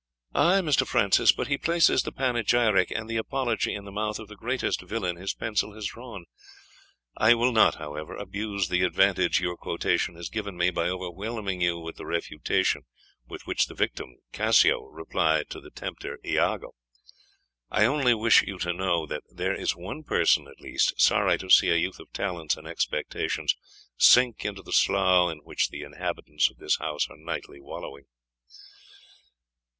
"Ay, 0.33 0.61
Mr. 0.61 0.83
Francis, 0.87 1.31
but 1.31 1.45
he 1.45 1.59
places 1.59 2.01
the 2.01 2.11
panegyric 2.11 2.89
and 2.89 3.07
the 3.07 3.17
apology 3.17 3.75
in 3.75 3.85
the 3.85 3.91
mouth 3.91 4.17
of 4.17 4.29
the 4.29 4.35
greatest 4.35 4.81
villain 4.81 5.15
his 5.15 5.35
pencil 5.35 5.73
has 5.75 5.85
drawn. 5.85 6.25
I 7.17 7.35
will 7.35 7.51
not, 7.51 7.75
however, 7.75 8.15
abuse 8.15 8.67
the 8.67 8.81
advantage 8.81 9.39
your 9.41 9.55
quotation 9.55 10.15
has 10.15 10.29
given 10.29 10.57
me, 10.57 10.71
by 10.71 10.89
overwhelming 10.89 11.61
you 11.61 11.77
with 11.77 11.97
the 11.97 12.07
refutation 12.07 12.87
with 13.27 13.43
which 13.45 13.67
the 13.67 13.75
victim 13.75 14.15
Cassio 14.33 14.85
replies 14.85 15.45
to 15.51 15.61
the 15.61 15.69
tempter 15.69 16.17
Iago. 16.25 16.73
I 17.69 17.85
only 17.85 18.15
wish 18.15 18.41
you 18.41 18.57
to 18.57 18.73
know, 18.73 19.05
that 19.05 19.21
there 19.29 19.53
is 19.53 19.75
one 19.75 20.01
person 20.01 20.47
at 20.47 20.59
least 20.59 20.99
sorry 20.99 21.37
to 21.37 21.49
see 21.51 21.69
a 21.69 21.75
youth 21.75 21.99
of 21.99 22.11
talents 22.11 22.57
and 22.57 22.65
expectations 22.65 23.55
sink 23.99 24.45
into 24.45 24.63
the 24.63 24.73
slough 24.73 25.31
in 25.31 25.41
which 25.43 25.69
the 25.69 25.83
inhabitants 25.83 26.49
of 26.49 26.57
this 26.57 26.77
house 26.79 27.07
are 27.07 27.17
nightly 27.17 27.59
wallowing." 27.61 28.05